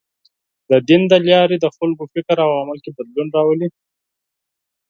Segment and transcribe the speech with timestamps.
[0.69, 3.67] د دین له لارې د خلکو فکر او عمل کې بدلون راولي.